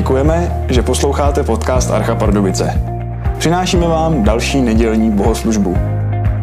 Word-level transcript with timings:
Děkujeme, 0.00 0.66
že 0.68 0.82
posloucháte 0.82 1.42
podcast 1.42 1.90
Archa 1.90 2.14
Pardubice. 2.14 2.82
Přinášíme 3.38 3.88
vám 3.88 4.24
další 4.24 4.60
nedělní 4.60 5.10
bohoslužbu. 5.10 5.76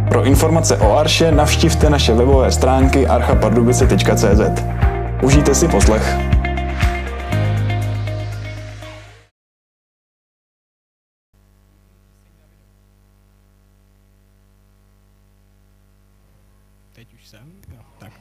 Pro 0.09 0.23
informace 0.23 0.77
o 0.77 0.97
Arše 0.97 1.31
navštivte 1.31 1.89
naše 1.89 2.13
webové 2.13 2.51
stránky 2.51 3.07
archapardubice.cz. 3.07 4.63
Užijte 5.23 5.55
si 5.55 5.67
poslech. 5.67 6.17
Teď 16.93 17.13
už 17.13 17.27
jsem? 17.27 17.51
Jo, 17.73 17.81
tak. 17.99 18.11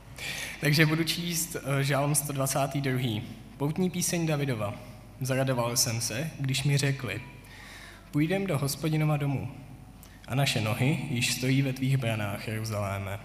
Takže 0.60 0.86
budu 0.86 1.04
číst 1.04 1.54
uh, 1.56 1.78
žálm 1.80 2.14
122. 2.14 3.00
Poutní 3.56 3.90
píseň 3.90 4.26
Davidova. 4.26 4.95
Zaradoval 5.20 5.76
jsem 5.76 6.00
se, 6.00 6.30
když 6.40 6.64
mi 6.64 6.78
řekli, 6.78 7.20
půjdem 8.10 8.46
do 8.46 8.58
hospodinova 8.58 9.16
domu 9.16 9.52
a 10.28 10.34
naše 10.34 10.60
nohy 10.60 10.98
již 11.10 11.34
stojí 11.34 11.62
ve 11.62 11.72
tvých 11.72 11.96
branách, 11.96 12.48
Jeruzaléme. 12.48 13.18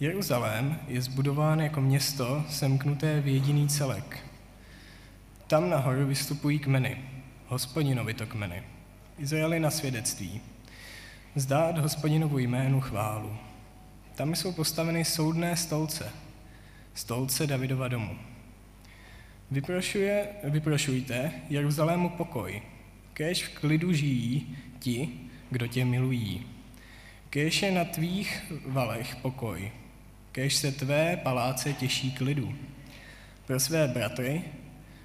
Jeruzalém 0.00 0.80
je 0.88 1.02
zbudován 1.02 1.60
jako 1.60 1.80
město 1.80 2.44
semknuté 2.48 3.20
v 3.20 3.26
jediný 3.26 3.68
celek. 3.68 4.18
Tam 5.46 5.70
nahoru 5.70 6.06
vystupují 6.06 6.58
kmeny, 6.58 7.04
hospodinovi 7.46 8.14
to 8.14 8.26
kmeny, 8.26 8.62
Izraeli 9.18 9.60
na 9.60 9.70
svědectví. 9.70 10.40
Zdát 11.34 11.78
hospodinovu 11.78 12.38
jménu 12.38 12.80
chválu. 12.80 13.36
Tam 14.14 14.34
jsou 14.34 14.52
postaveny 14.52 15.04
soudné 15.04 15.56
stolce, 15.56 16.12
stolce 16.94 17.46
Davidova 17.46 17.88
domu. 17.88 18.18
Vyprošuje, 19.50 20.26
vyprošujte 20.44 21.32
Jeruzalému 21.48 22.08
pokoj, 22.08 22.62
kež 23.12 23.44
v 23.44 23.58
klidu 23.58 23.92
žijí 23.92 24.56
ti, 24.78 25.08
kdo 25.50 25.66
tě 25.66 25.84
milují. 25.84 26.46
Kež 27.30 27.62
je 27.62 27.70
na 27.70 27.84
tvých 27.84 28.52
valech 28.66 29.16
pokoj, 29.16 29.72
kež 30.32 30.54
se 30.54 30.72
tvé 30.72 31.16
paláce 31.16 31.72
těší 31.72 32.12
klidu. 32.12 32.54
Pro 33.46 33.60
své 33.60 33.88
bratry, 33.88 34.42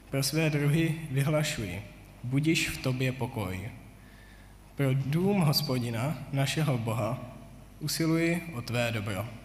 pro 0.10 0.24
své 0.24 0.50
druhy 0.50 0.96
vyhlašuji, 1.12 1.82
budiš 2.24 2.70
v 2.70 2.78
tobě 2.78 3.12
pokoj. 3.12 3.70
Pro 4.76 4.94
dům 4.94 5.42
hospodina, 5.42 6.18
našeho 6.34 6.78
Boha, 6.78 7.38
usiluji 7.80 8.54
o 8.54 8.62
tvé 8.62 8.92
dobro. 8.92 9.41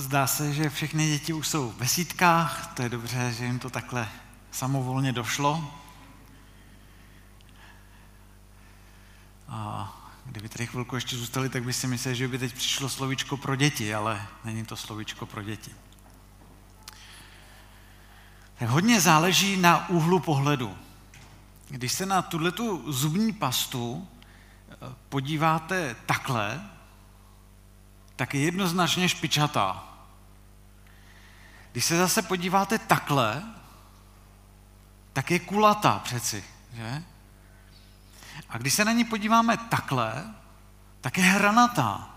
Zdá 0.00 0.26
se, 0.26 0.52
že 0.52 0.70
všechny 0.70 1.06
děti 1.06 1.32
už 1.32 1.48
jsou 1.48 1.74
ve 1.78 1.88
sítkách, 1.88 2.72
to 2.74 2.82
je 2.82 2.88
dobře, 2.88 3.34
že 3.38 3.44
jim 3.44 3.58
to 3.58 3.70
takhle 3.70 4.08
samovolně 4.50 5.12
došlo. 5.12 5.74
A 9.48 9.92
kdyby 10.24 10.48
tady 10.48 10.66
chvilku 10.66 10.94
ještě 10.94 11.16
zůstali, 11.16 11.48
tak 11.48 11.64
by 11.64 11.72
si 11.72 11.86
mysleli, 11.86 12.16
že 12.16 12.28
by 12.28 12.38
teď 12.38 12.54
přišlo 12.54 12.88
slovíčko 12.88 13.36
pro 13.36 13.56
děti, 13.56 13.94
ale 13.94 14.26
není 14.44 14.64
to 14.64 14.76
slovíčko 14.76 15.26
pro 15.26 15.42
děti. 15.42 15.70
Tak 18.58 18.68
hodně 18.68 19.00
záleží 19.00 19.56
na 19.56 19.88
úhlu 19.88 20.20
pohledu. 20.20 20.76
Když 21.68 21.92
se 21.92 22.06
na 22.06 22.22
tuhletu 22.22 22.92
zubní 22.92 23.32
pastu 23.32 24.08
eh, 24.70 24.74
podíváte 25.08 25.96
takhle, 26.06 26.60
tak 28.16 28.34
je 28.34 28.40
jednoznačně 28.40 29.08
špičatá. 29.08 29.89
Když 31.72 31.84
se 31.84 31.96
zase 31.96 32.22
podíváte 32.22 32.78
takhle, 32.78 33.42
tak 35.12 35.30
je 35.30 35.38
kulatá 35.38 35.98
přeci, 35.98 36.44
že? 36.72 37.02
A 38.48 38.58
když 38.58 38.74
se 38.74 38.84
na 38.84 38.92
ní 38.92 39.04
podíváme 39.04 39.56
takhle, 39.56 40.34
tak 41.00 41.18
je 41.18 41.24
hranatá. 41.24 42.10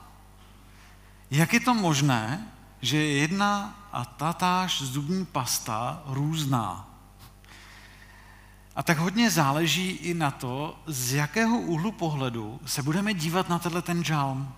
Jak 1.31 1.53
je 1.53 1.59
to 1.59 1.73
možné, 1.73 2.47
že 2.81 2.97
je 2.97 3.17
jedna 3.17 3.79
a 3.91 4.05
tatáž 4.05 4.81
zubní 4.81 5.25
pasta 5.25 6.01
různá? 6.05 6.89
A 8.75 8.83
tak 8.83 8.97
hodně 8.97 9.31
záleží 9.31 9.89
i 9.89 10.13
na 10.13 10.31
to, 10.31 10.79
z 10.85 11.13
jakého 11.13 11.59
úhlu 11.59 11.91
pohledu 11.91 12.59
se 12.65 12.83
budeme 12.83 13.13
dívat 13.13 13.49
na 13.49 13.59
tenhle 13.59 13.81
ten 13.81 14.03
žálm. 14.03 14.53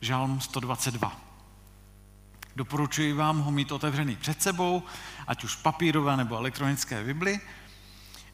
Žálm 0.00 0.40
122. 0.40 1.31
Doporučuji 2.56 3.12
vám 3.12 3.38
ho 3.38 3.50
mít 3.50 3.72
otevřený 3.72 4.16
před 4.16 4.42
sebou, 4.42 4.82
ať 5.26 5.44
už 5.44 5.56
papírové 5.56 6.16
nebo 6.16 6.36
elektronické 6.36 7.04
Bibli. 7.04 7.40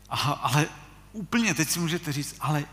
ale 0.08 0.66
úplně 1.12 1.54
teď 1.54 1.68
si 1.68 1.78
můžete 1.78 2.12
říct, 2.12 2.36
ale 2.40 2.64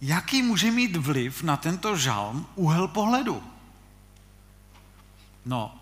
jaký 0.00 0.42
může 0.42 0.70
mít 0.70 0.96
vliv 0.96 1.42
na 1.42 1.56
tento 1.56 1.96
žalm 1.96 2.46
úhel 2.54 2.88
pohledu? 2.88 3.42
No, 5.44 5.74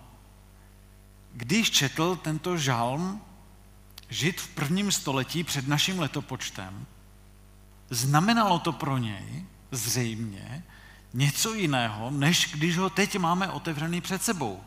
když 1.32 1.70
četl 1.70 2.16
tento 2.16 2.56
žalm 2.56 3.22
žít 4.08 4.40
v 4.40 4.48
prvním 4.48 4.92
století 4.92 5.44
před 5.44 5.68
naším 5.68 6.00
letopočtem, 6.00 6.86
znamenalo 7.90 8.58
to 8.58 8.72
pro 8.72 8.98
něj 8.98 9.46
zřejmě, 9.70 10.62
něco 11.14 11.54
jiného, 11.54 12.10
než 12.10 12.50
když 12.52 12.78
ho 12.78 12.90
teď 12.90 13.18
máme 13.18 13.50
otevřený 13.50 14.00
před 14.00 14.22
sebou. 14.22 14.64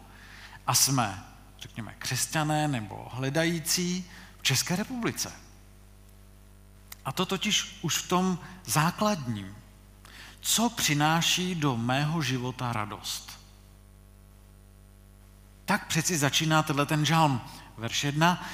A 0.67 0.73
jsme, 0.73 1.23
řekněme, 1.59 1.95
křesťané 1.99 2.67
nebo 2.67 3.09
hledající 3.13 4.05
v 4.39 4.43
České 4.43 4.75
republice. 4.75 5.31
A 7.05 7.11
to 7.11 7.25
totiž 7.25 7.79
už 7.81 7.97
v 7.97 8.07
tom 8.09 8.39
základním. 8.65 9.55
Co 10.41 10.69
přináší 10.69 11.55
do 11.55 11.77
mého 11.77 12.21
života 12.21 12.73
radost? 12.73 13.39
Tak 15.65 15.87
přeci 15.87 16.17
začíná 16.17 16.63
tenhle 16.63 16.85
ten 16.85 17.05
žalm. 17.05 17.41
Verš 17.77 18.03
1. 18.03 18.45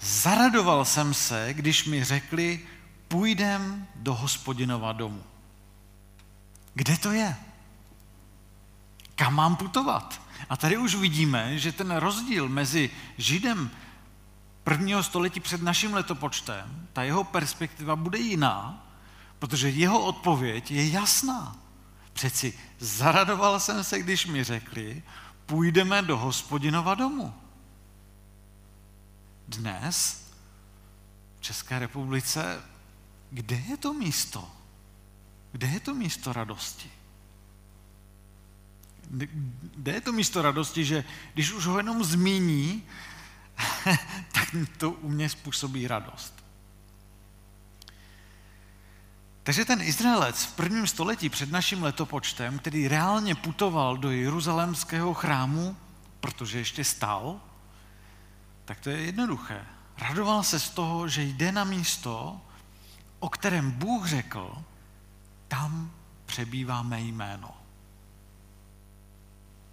Zaradoval 0.00 0.84
jsem 0.84 1.14
se, 1.14 1.54
když 1.54 1.84
mi 1.84 2.04
řekli, 2.04 2.60
půjdem 3.08 3.86
do 3.94 4.14
hospodinova 4.14 4.92
domu. 4.92 5.24
Kde 6.74 6.96
to 6.96 7.12
je? 7.12 7.36
Kam 9.14 9.34
mám 9.34 9.56
putovat? 9.56 10.20
A 10.48 10.56
tady 10.56 10.76
už 10.76 10.94
vidíme, 10.94 11.58
že 11.58 11.72
ten 11.72 11.96
rozdíl 11.96 12.48
mezi 12.48 12.90
Židem 13.18 13.70
prvního 14.64 15.02
století 15.02 15.40
před 15.40 15.62
naším 15.62 15.94
letopočtem, 15.94 16.88
ta 16.92 17.02
jeho 17.02 17.24
perspektiva 17.24 17.96
bude 17.96 18.18
jiná, 18.18 18.86
protože 19.38 19.70
jeho 19.70 20.04
odpověď 20.04 20.70
je 20.70 20.90
jasná. 20.90 21.56
Přeci 22.12 22.58
zaradoval 22.78 23.60
jsem 23.60 23.84
se, 23.84 23.98
když 23.98 24.26
mi 24.26 24.44
řekli, 24.44 25.02
půjdeme 25.46 26.02
do 26.02 26.18
hospodinova 26.18 26.94
domu. 26.94 27.34
Dnes 29.48 30.26
v 31.38 31.42
České 31.42 31.78
republice, 31.78 32.62
kde 33.30 33.56
je 33.56 33.76
to 33.76 33.92
místo? 33.92 34.50
Kde 35.54 35.66
je 35.66 35.80
to 35.80 35.94
místo 35.94 36.32
radosti? 36.32 36.90
Kde 39.76 39.92
je 39.92 40.00
to 40.00 40.12
místo 40.12 40.42
radosti, 40.42 40.84
že 40.84 41.04
když 41.34 41.52
už 41.52 41.66
ho 41.66 41.76
jenom 41.76 42.04
zmíní, 42.04 42.82
tak 44.32 44.54
to 44.78 44.90
u 44.90 45.08
mě 45.08 45.28
způsobí 45.28 45.86
radost. 45.86 46.44
Takže 49.42 49.64
ten 49.64 49.82
Izraelec 49.82 50.44
v 50.44 50.52
prvním 50.52 50.86
století 50.86 51.28
před 51.28 51.50
naším 51.50 51.82
letopočtem, 51.82 52.58
který 52.58 52.88
reálně 52.88 53.34
putoval 53.34 53.96
do 53.96 54.10
jeruzalémského 54.10 55.14
chrámu, 55.14 55.76
protože 56.20 56.58
ještě 56.58 56.84
stál, 56.84 57.40
tak 58.64 58.80
to 58.80 58.90
je 58.90 59.00
jednoduché. 59.00 59.66
Radoval 59.98 60.42
se 60.42 60.60
z 60.60 60.70
toho, 60.70 61.08
že 61.08 61.22
jde 61.22 61.52
na 61.52 61.64
místo, 61.64 62.40
o 63.18 63.28
kterém 63.28 63.70
Bůh 63.70 64.06
řekl, 64.06 64.64
tam 65.54 65.90
přebývá 66.26 66.82
mé 66.82 67.00
jméno. 67.00 67.50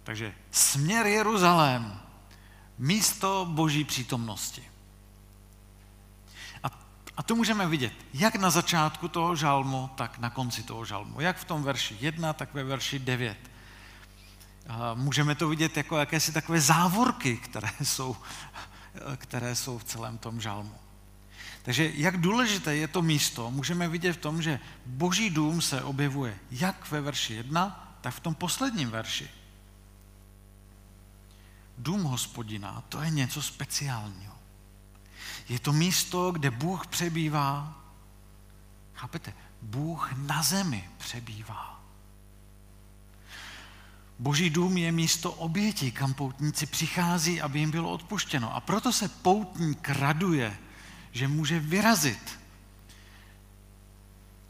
Takže 0.02 0.34
směr 0.50 1.06
Jeruzalém, 1.06 2.00
místo 2.78 3.46
boží 3.50 3.84
přítomnosti. 3.84 4.70
A, 6.62 6.70
a 7.16 7.22
to 7.22 7.34
můžeme 7.34 7.66
vidět 7.66 7.92
jak 8.14 8.34
na 8.36 8.50
začátku 8.50 9.08
toho 9.08 9.36
žalmu, 9.36 9.90
tak 9.94 10.18
na 10.18 10.30
konci 10.30 10.62
toho 10.62 10.84
žalmu. 10.84 11.20
Jak 11.20 11.36
v 11.36 11.44
tom 11.44 11.62
verši 11.62 11.96
1, 12.00 12.32
tak 12.32 12.54
ve 12.54 12.64
verši 12.64 12.98
9. 12.98 13.38
A 14.68 14.94
můžeme 14.94 15.34
to 15.34 15.48
vidět 15.48 15.76
jako 15.76 15.98
jakési 15.98 16.32
takové 16.32 16.60
závorky, 16.60 17.36
které 17.36 17.70
jsou, 17.82 18.16
které 19.16 19.56
jsou 19.56 19.78
v 19.78 19.84
celém 19.84 20.18
tom 20.18 20.40
žalmu. 20.40 20.74
Takže 21.62 21.90
jak 21.94 22.20
důležité 22.20 22.76
je 22.76 22.88
to 22.88 23.02
místo, 23.02 23.50
můžeme 23.50 23.88
vidět 23.88 24.12
v 24.12 24.16
tom, 24.16 24.42
že 24.42 24.60
boží 24.86 25.30
dům 25.30 25.62
se 25.62 25.82
objevuje 25.82 26.38
jak 26.50 26.90
ve 26.90 27.00
verši 27.00 27.34
1, 27.34 27.96
tak 28.00 28.14
v 28.14 28.20
tom 28.20 28.34
posledním 28.34 28.90
verši. 28.90 29.30
Dům 31.78 32.02
hospodina, 32.02 32.82
to 32.88 33.02
je 33.02 33.10
něco 33.10 33.42
speciálního. 33.42 34.34
Je 35.48 35.58
to 35.58 35.72
místo, 35.72 36.32
kde 36.32 36.50
Bůh 36.50 36.86
přebývá. 36.86 37.78
Chápete? 38.94 39.34
Bůh 39.62 40.12
na 40.16 40.42
zemi 40.42 40.90
přebývá. 40.98 41.82
Boží 44.18 44.50
dům 44.50 44.76
je 44.76 44.92
místo 44.92 45.32
oběti, 45.32 45.92
kam 45.92 46.14
poutníci 46.14 46.66
přichází, 46.66 47.40
aby 47.40 47.58
jim 47.58 47.70
bylo 47.70 47.90
odpuštěno. 47.90 48.56
A 48.56 48.60
proto 48.60 48.92
se 48.92 49.08
poutník 49.08 49.88
raduje, 49.88 50.58
že 51.12 51.28
může 51.28 51.60
vyrazit 51.60 52.38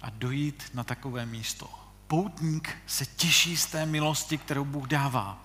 a 0.00 0.11
dojít 0.11 0.70
na 0.75 0.85
takové 0.85 1.26
místo. 1.26 1.70
Poutník 2.06 2.76
se 2.87 3.06
těší 3.06 3.56
z 3.56 3.67
té 3.67 3.87
milosti, 3.87 4.38
kterou 4.38 4.64
Bůh 4.64 4.88
dává. 4.88 5.38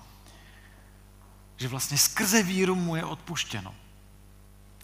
Že 1.58 1.68
vlastně 1.68 1.98
skrze 1.98 2.44
víru 2.44 2.76
mu 2.76 2.96
je 2.96 3.06
odpuštěno. 3.06 3.76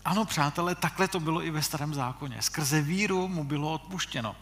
Ano, 0.06 0.26
přátelé, 0.26 0.76
takhle 0.76 1.08
to 1.08 1.20
bylo 1.20 1.44
i 1.44 1.52
ve 1.52 1.62
starém 1.62 1.94
zákoně. 1.94 2.42
Skrze 2.42 2.82
víru 2.82 3.28
mu 3.28 3.44
bylo 3.44 3.74
odpuštěno. 3.74 4.36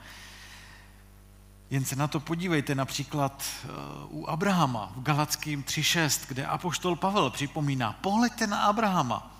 Jen 1.70 1.86
se 1.86 1.96
na 1.96 2.08
to 2.08 2.20
podívejte 2.20 2.76
například 2.76 3.44
eh, 3.44 3.68
u 4.10 4.26
Abrahama 4.26 4.92
v 4.96 5.02
Galackým 5.04 5.64
3.6, 5.64 6.26
kde 6.28 6.46
apoštol 6.46 6.96
Pavel 6.96 7.30
připomíná, 7.30 7.94
pohleďte 7.94 8.48
na 8.48 8.62
Abrahama. 8.62 9.38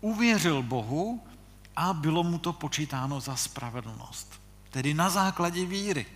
Uvěřil 0.00 0.62
Bohu 0.62 1.22
a 1.76 1.92
bylo 1.92 2.22
mu 2.22 2.38
to 2.38 2.52
počítáno 2.52 3.20
za 3.20 3.36
spravedlnost. 3.36 4.40
Tedy 4.70 4.94
na 4.94 5.10
základě 5.10 5.66
víry. 5.66 6.06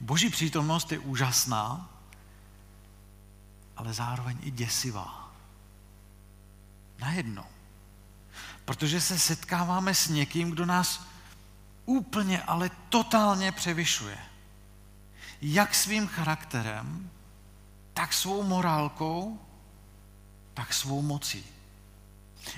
Boží 0.00 0.30
přítomnost 0.30 0.92
je 0.92 0.98
úžasná, 0.98 1.90
ale 3.76 3.92
zároveň 3.92 4.38
i 4.42 4.50
děsivá. 4.50 5.32
Najednou. 6.98 7.44
Protože 8.64 9.00
se 9.00 9.18
setkáváme 9.18 9.94
s 9.94 10.08
někým, 10.08 10.50
kdo 10.50 10.66
nás 10.66 11.06
úplně, 11.86 12.42
ale 12.42 12.70
totálně 12.88 13.52
převyšuje. 13.52 14.18
Jak 15.42 15.74
svým 15.74 16.06
charakterem, 16.06 17.10
tak 17.94 18.12
svou 18.12 18.42
morálkou, 18.42 19.40
tak 20.54 20.74
svou 20.74 21.02
mocí. 21.02 21.44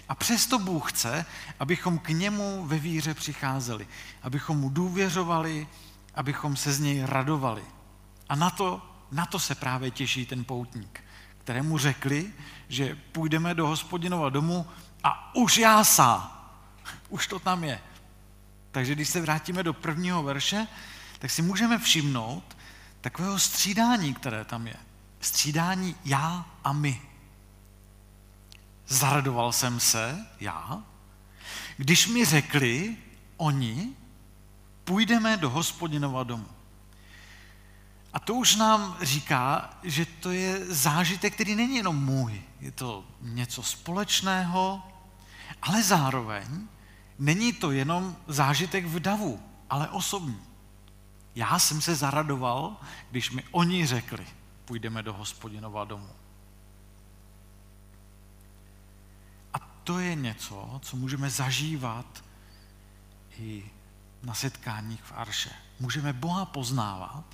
A 0.08 0.14
přesto 0.14 0.58
Bůh 0.58 0.92
chce, 0.92 1.26
abychom 1.60 1.98
k 1.98 2.08
němu 2.08 2.66
ve 2.66 2.78
víře 2.78 3.14
přicházeli, 3.14 3.88
abychom 4.22 4.58
mu 4.58 4.68
důvěřovali, 4.68 5.68
abychom 6.14 6.56
se 6.56 6.72
z 6.72 6.80
něj 6.80 7.02
radovali. 7.06 7.62
A 8.28 8.34
na 8.34 8.50
to, 8.50 8.82
na 9.12 9.26
to 9.26 9.38
se 9.38 9.54
právě 9.54 9.90
těší 9.90 10.26
ten 10.26 10.44
poutník, 10.44 11.04
kterému 11.38 11.78
řekli, 11.78 12.32
že 12.68 12.98
půjdeme 13.12 13.54
do 13.54 13.66
hospodinova 13.66 14.28
domu 14.28 14.66
a 15.04 15.34
už 15.34 15.58
jásá. 15.58 16.36
Už 17.08 17.26
to 17.26 17.38
tam 17.38 17.64
je. 17.64 17.80
Takže 18.70 18.94
když 18.94 19.08
se 19.08 19.20
vrátíme 19.20 19.62
do 19.62 19.72
prvního 19.72 20.22
verše, 20.22 20.66
tak 21.18 21.30
si 21.30 21.42
můžeme 21.42 21.78
všimnout 21.78 22.56
takového 23.00 23.38
střídání, 23.38 24.14
které 24.14 24.44
tam 24.44 24.66
je. 24.66 24.76
Střídání 25.20 25.96
já 26.04 26.46
a 26.64 26.72
my. 26.72 27.09
Zaradoval 28.90 29.52
jsem 29.52 29.80
se, 29.80 30.26
já, 30.40 30.82
když 31.76 32.06
mi 32.06 32.24
řekli 32.24 32.96
oni, 33.36 33.88
půjdeme 34.84 35.36
do 35.36 35.50
hospodinova 35.50 36.24
domu. 36.24 36.46
A 38.12 38.18
to 38.18 38.34
už 38.34 38.56
nám 38.56 38.96
říká, 39.02 39.70
že 39.82 40.06
to 40.06 40.30
je 40.30 40.74
zážitek, 40.74 41.34
který 41.34 41.54
není 41.54 41.76
jenom 41.76 42.04
můj. 42.04 42.42
Je 42.60 42.70
to 42.70 43.04
něco 43.20 43.62
společného, 43.62 44.82
ale 45.62 45.82
zároveň 45.82 46.68
není 47.18 47.52
to 47.52 47.70
jenom 47.70 48.16
zážitek 48.26 48.86
v 48.86 49.00
davu, 49.00 49.40
ale 49.70 49.88
osobní. 49.88 50.40
Já 51.34 51.58
jsem 51.58 51.80
se 51.80 51.94
zaradoval, 51.94 52.76
když 53.10 53.30
mi 53.30 53.44
oni 53.50 53.86
řekli, 53.86 54.26
půjdeme 54.64 55.02
do 55.02 55.12
hospodinova 55.12 55.84
domu. 55.84 56.10
A 59.54 59.58
to 59.84 59.98
je 59.98 60.14
něco, 60.14 60.80
co 60.82 60.96
můžeme 60.96 61.30
zažívat 61.30 62.24
i 63.38 63.70
na 64.22 64.34
setkáních 64.34 65.02
v 65.02 65.12
Arše. 65.16 65.50
Můžeme 65.80 66.12
Boha 66.12 66.44
poznávat, 66.44 67.24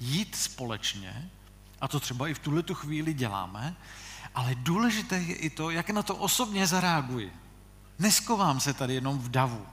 jít 0.00 0.36
společně, 0.36 1.30
a 1.80 1.88
to 1.88 2.00
třeba 2.00 2.28
i 2.28 2.34
v 2.34 2.38
tuhle 2.38 2.62
tu 2.62 2.74
chvíli 2.74 3.14
děláme, 3.14 3.76
ale 4.34 4.54
důležité 4.54 5.18
je 5.18 5.34
i 5.34 5.50
to, 5.50 5.70
jak 5.70 5.90
na 5.90 6.02
to 6.02 6.16
osobně 6.16 6.66
zareaguji. 6.66 7.32
Neskovám 7.98 8.60
se 8.60 8.74
tady 8.74 8.94
jenom 8.94 9.18
v 9.18 9.28
davu. 9.28 9.66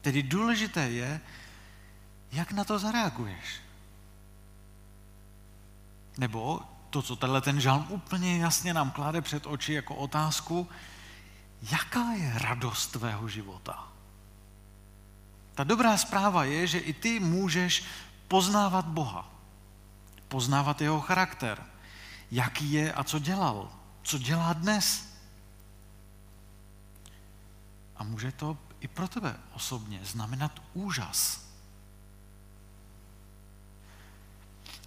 Tedy 0.00 0.22
důležité 0.22 0.90
je, 0.90 1.20
jak 2.32 2.52
na 2.52 2.64
to 2.64 2.78
zareaguješ. 2.78 3.60
Nebo 6.18 6.60
to, 6.90 7.02
co 7.02 7.16
tenhle 7.16 7.40
ten 7.40 7.60
žalm 7.60 7.86
úplně 7.88 8.38
jasně 8.38 8.74
nám 8.74 8.90
kláde 8.90 9.22
před 9.22 9.46
oči 9.46 9.72
jako 9.72 9.94
otázku, 9.94 10.68
jaká 11.62 12.12
je 12.12 12.38
radost 12.38 12.86
tvého 12.86 13.28
života? 13.28 13.88
Ta 15.54 15.64
dobrá 15.64 15.96
zpráva 15.96 16.44
je, 16.44 16.66
že 16.66 16.78
i 16.78 16.92
ty 16.92 17.20
můžeš 17.20 17.84
poznávat 18.28 18.84
Boha, 18.84 19.30
poznávat 20.28 20.80
jeho 20.80 21.00
charakter, 21.00 21.64
jaký 22.30 22.72
je 22.72 22.92
a 22.92 23.04
co 23.04 23.18
dělal, 23.18 23.72
co 24.02 24.18
dělá 24.18 24.52
dnes. 24.52 25.16
A 27.96 28.04
může 28.04 28.32
to 28.32 28.58
i 28.80 28.88
pro 28.88 29.08
tebe 29.08 29.36
osobně 29.52 30.00
znamenat 30.04 30.62
úžas. 30.74 31.45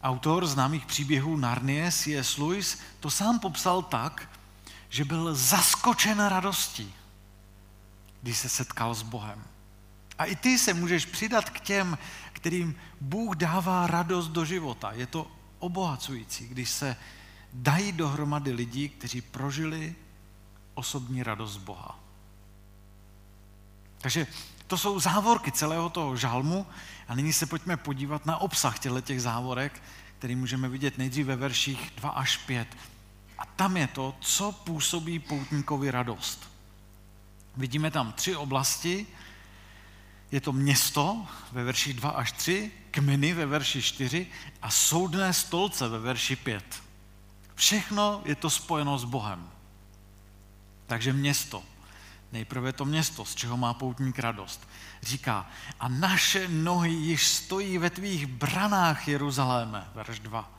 Autor 0.03 0.47
známých 0.47 0.85
příběhů 0.85 1.37
Narnie 1.37 1.91
C.S. 1.91 2.37
Lewis 2.37 2.79
to 2.99 3.09
sám 3.09 3.39
popsal 3.39 3.81
tak, 3.81 4.29
že 4.89 5.05
byl 5.05 5.35
zaskočen 5.35 6.25
radostí, 6.25 6.93
když 8.21 8.37
se 8.37 8.49
setkal 8.49 8.95
s 8.95 9.01
Bohem. 9.01 9.43
A 10.17 10.25
i 10.25 10.35
ty 10.35 10.57
se 10.57 10.73
můžeš 10.73 11.05
přidat 11.05 11.49
k 11.49 11.59
těm, 11.59 11.97
kterým 12.33 12.75
Bůh 13.01 13.35
dává 13.35 13.87
radost 13.87 14.27
do 14.27 14.45
života. 14.45 14.91
Je 14.91 15.07
to 15.07 15.31
obohacující, 15.59 16.47
když 16.47 16.69
se 16.69 16.95
dají 17.53 17.91
dohromady 17.91 18.51
lidi, 18.51 18.89
kteří 18.89 19.21
prožili 19.21 19.95
osobní 20.73 21.23
radost 21.23 21.57
Boha. 21.57 21.99
Takže 23.97 24.27
to 24.67 24.77
jsou 24.77 24.99
závorky 24.99 25.51
celého 25.51 25.89
toho 25.89 26.17
žalmu 26.17 26.67
a 27.09 27.15
nyní 27.15 27.33
se 27.33 27.45
pojďme 27.45 27.77
podívat 27.77 28.25
na 28.25 28.37
obsah 28.37 28.79
těchto 28.79 29.01
těch 29.01 29.21
závorek, 29.21 29.81
který 30.17 30.35
můžeme 30.35 30.69
vidět 30.69 30.97
nejdřív 30.97 31.25
ve 31.25 31.35
verších 31.35 31.91
2 31.97 32.09
až 32.09 32.37
5. 32.37 32.77
A 33.37 33.45
tam 33.45 33.77
je 33.77 33.87
to, 33.87 34.15
co 34.19 34.51
působí 34.51 35.19
poutníkovi 35.19 35.91
radost. 35.91 36.49
Vidíme 37.57 37.91
tam 37.91 38.13
tři 38.13 38.35
oblasti. 38.35 39.07
Je 40.31 40.41
to 40.41 40.53
město 40.53 41.27
ve 41.51 41.63
verši 41.63 41.93
2 41.93 42.09
až 42.09 42.31
3, 42.31 42.71
kmeny 42.91 43.33
ve 43.33 43.45
verši 43.45 43.81
4 43.81 44.27
a 44.61 44.69
soudné 44.69 45.33
stolce 45.33 45.87
ve 45.87 45.99
verši 45.99 46.35
5. 46.35 46.83
Všechno 47.55 48.21
je 48.25 48.35
to 48.35 48.49
spojeno 48.49 48.97
s 48.97 49.03
Bohem. 49.03 49.49
Takže 50.85 51.13
město. 51.13 51.63
Nejprve 52.31 52.73
to 52.73 52.85
město, 52.85 53.25
z 53.25 53.35
čeho 53.35 53.57
má 53.57 53.73
poutník 53.73 54.19
radost. 54.19 54.67
Říká, 55.01 55.49
a 55.79 55.87
naše 55.87 56.47
nohy 56.47 56.91
již 56.91 57.27
stojí 57.27 57.77
ve 57.77 57.89
tvých 57.89 58.27
branách 58.27 59.07
Jeruzaléme, 59.07 59.87
verš 59.95 60.19
2. 60.19 60.51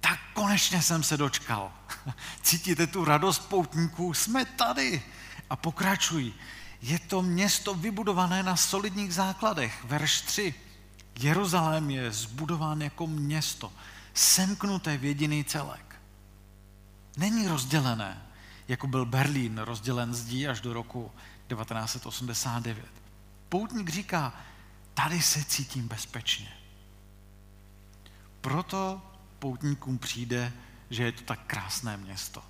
Tak 0.00 0.20
konečně 0.34 0.82
jsem 0.82 1.02
se 1.02 1.16
dočkal. 1.16 1.72
Cítíte 2.42 2.86
tu 2.86 3.04
radost 3.04 3.38
poutníků? 3.38 4.14
Jsme 4.14 4.44
tady. 4.44 5.02
A 5.50 5.56
pokračují. 5.56 6.34
Je 6.82 6.98
to 6.98 7.22
město 7.22 7.74
vybudované 7.74 8.42
na 8.42 8.56
solidních 8.56 9.14
základech. 9.14 9.84
Verš 9.84 10.20
3. 10.20 10.54
Jeruzalém 11.18 11.90
je 11.90 12.12
zbudován 12.12 12.82
jako 12.82 13.06
město, 13.06 13.72
semknuté 14.14 14.96
v 14.96 15.04
jediný 15.04 15.44
celek. 15.44 15.96
Není 17.16 17.48
rozdělené, 17.48 18.22
jako 18.68 18.86
byl 18.86 19.06
Berlín 19.06 19.58
rozdělen 19.58 20.14
zdí 20.14 20.48
až 20.48 20.60
do 20.60 20.72
roku 20.72 21.12
1989. 21.48 22.86
Poutník 23.48 23.88
říká, 23.88 24.32
tady 24.94 25.22
se 25.22 25.44
cítím 25.44 25.88
bezpečně. 25.88 26.52
Proto 28.40 29.02
poutníkům 29.38 29.98
přijde, 29.98 30.52
že 30.90 31.02
je 31.02 31.12
to 31.12 31.22
tak 31.22 31.40
krásné 31.46 31.96
město. 31.96 32.42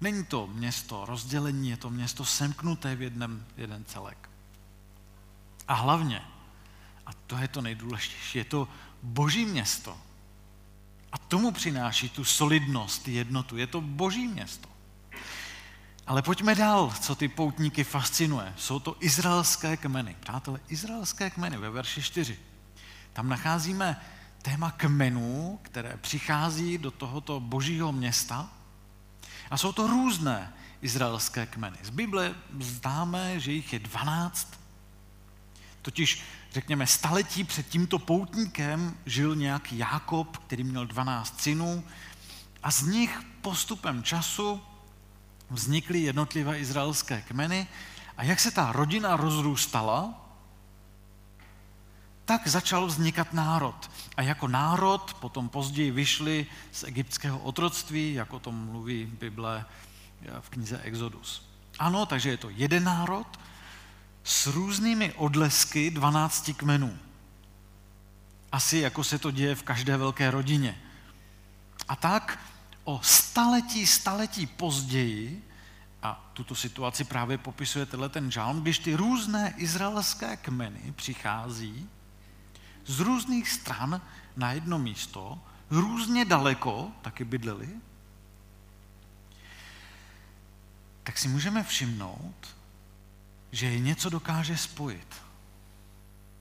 Není 0.00 0.24
to 0.24 0.46
město 0.46 1.04
rozdělení, 1.04 1.70
je 1.70 1.76
to 1.76 1.90
město 1.90 2.24
semknuté 2.24 2.96
v 2.96 3.02
jednem, 3.02 3.46
jeden 3.56 3.84
celek. 3.84 4.30
A 5.68 5.74
hlavně, 5.74 6.22
a 7.06 7.12
to 7.12 7.36
je 7.36 7.48
to 7.48 7.62
nejdůležitější, 7.62 8.38
je 8.38 8.44
to 8.44 8.68
boží 9.02 9.44
město. 9.44 9.98
A 11.12 11.18
tomu 11.18 11.52
přináší 11.52 12.08
tu 12.08 12.24
solidnost, 12.24 13.08
jednotu. 13.08 13.56
Je 13.56 13.66
to 13.66 13.80
boží 13.80 14.28
město. 14.28 14.68
Ale 16.06 16.22
pojďme 16.22 16.54
dál, 16.54 16.92
co 17.00 17.14
ty 17.14 17.28
poutníky 17.28 17.84
fascinuje. 17.84 18.54
Jsou 18.56 18.78
to 18.78 18.96
izraelské 19.00 19.76
kmeny. 19.76 20.16
Přátelé, 20.20 20.60
izraelské 20.68 21.30
kmeny 21.30 21.56
ve 21.56 21.70
verši 21.70 22.02
4. 22.02 22.38
Tam 23.12 23.28
nacházíme 23.28 24.00
téma 24.42 24.70
kmenů, 24.70 25.58
které 25.62 25.96
přichází 25.96 26.78
do 26.78 26.90
tohoto 26.90 27.40
božího 27.40 27.92
města. 27.92 28.50
A 29.50 29.56
jsou 29.56 29.72
to 29.72 29.86
různé 29.86 30.52
izraelské 30.82 31.46
kmeny. 31.46 31.76
Z 31.82 31.90
Bible 31.90 32.34
známe, 32.60 33.40
že 33.40 33.52
jich 33.52 33.72
je 33.72 33.78
12. 33.78 34.60
Totiž, 35.82 36.22
řekněme, 36.52 36.86
staletí 36.86 37.44
před 37.44 37.68
tímto 37.68 37.98
poutníkem 37.98 38.96
žil 39.06 39.36
nějaký 39.36 39.78
Jákob, 39.78 40.36
který 40.36 40.64
měl 40.64 40.86
12 40.86 41.40
synů 41.40 41.84
a 42.62 42.70
z 42.70 42.82
nich 42.82 43.22
postupem 43.40 44.02
času 44.02 44.62
vznikly 45.54 46.00
jednotlivé 46.00 46.58
izraelské 46.58 47.22
kmeny 47.22 47.66
a 48.16 48.24
jak 48.24 48.40
se 48.40 48.50
ta 48.50 48.72
rodina 48.72 49.16
rozrůstala, 49.16 50.24
tak 52.24 52.48
začal 52.48 52.86
vznikat 52.86 53.32
národ. 53.32 53.90
A 54.16 54.22
jako 54.22 54.48
národ 54.48 55.14
potom 55.14 55.48
později 55.48 55.90
vyšli 55.90 56.46
z 56.72 56.84
egyptského 56.84 57.38
otroctví, 57.38 58.14
jak 58.14 58.32
o 58.32 58.38
tom 58.38 58.54
mluví 58.54 59.06
Bible 59.20 59.64
v 60.40 60.50
knize 60.50 60.78
Exodus. 60.78 61.48
Ano, 61.78 62.06
takže 62.06 62.30
je 62.30 62.36
to 62.36 62.50
jeden 62.50 62.84
národ 62.84 63.26
s 64.24 64.46
různými 64.46 65.12
odlesky 65.12 65.90
12 65.90 66.50
kmenů. 66.56 66.98
Asi 68.52 68.78
jako 68.78 69.04
se 69.04 69.18
to 69.18 69.30
děje 69.30 69.54
v 69.54 69.62
každé 69.62 69.96
velké 69.96 70.30
rodině. 70.30 70.78
A 71.88 71.96
tak 71.96 72.38
o 72.84 73.00
staletí, 73.02 73.86
staletí 73.86 74.46
později, 74.46 75.42
a 76.04 76.30
tuto 76.32 76.54
situaci 76.54 77.04
právě 77.04 77.38
popisuje 77.38 77.86
tenhle 77.86 78.08
ten 78.08 78.30
žálm, 78.30 78.62
když 78.62 78.78
ty 78.78 78.94
různé 78.94 79.54
izraelské 79.56 80.36
kmeny 80.36 80.92
přichází 80.96 81.88
z 82.86 83.00
různých 83.00 83.50
stran 83.50 84.00
na 84.36 84.52
jedno 84.52 84.78
místo, 84.78 85.40
různě 85.70 86.24
daleko 86.24 86.92
taky 87.02 87.24
bydleli, 87.24 87.68
tak 91.02 91.18
si 91.18 91.28
můžeme 91.28 91.62
všimnout, 91.62 92.56
že 93.52 93.66
je 93.66 93.78
něco 93.78 94.10
dokáže 94.10 94.56
spojit. 94.56 95.14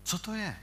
Co 0.04 0.20
to 0.20 0.34
je? 0.34 0.60